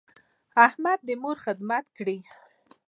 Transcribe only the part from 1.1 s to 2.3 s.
مور خدمت کړی.